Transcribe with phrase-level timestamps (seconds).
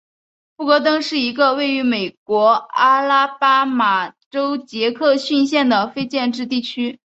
[0.57, 6.99] 希格登是一个位于美国阿拉巴马州杰克逊县的非建制地区。